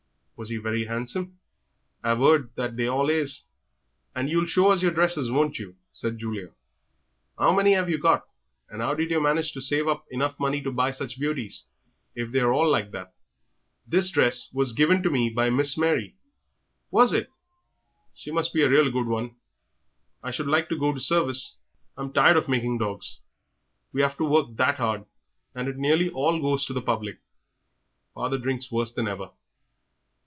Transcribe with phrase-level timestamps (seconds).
[0.37, 1.37] Was he very handsome?
[2.03, 3.45] I've 'eard that they all is."
[4.15, 6.49] "And you'll show us yer dresses, won't you?" said Julia.
[7.37, 8.25] "How many 'ave you got,
[8.67, 11.65] and 'ow did yer manage to save up enough money to buy such beauties,
[12.15, 13.13] if they're all like that?"
[13.85, 16.15] "This dress was given to me by Miss Mary."
[16.89, 17.29] "Was it?
[18.15, 19.35] She must be a real good 'un.
[20.23, 21.55] I should like to go to service;
[21.95, 23.19] I'm tired of making dogs;
[23.93, 25.05] we have to work that 'ard,
[25.53, 27.19] and it nearly all goes to the public;
[28.15, 29.29] father drinks worse than ever."